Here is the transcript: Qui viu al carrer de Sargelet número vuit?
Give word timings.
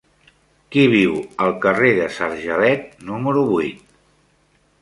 Qui 0.75 0.85
viu 0.93 1.11
al 1.45 1.53
carrer 1.67 1.93
de 1.99 2.09
Sargelet 2.17 2.89
número 3.11 3.45
vuit? 3.55 3.85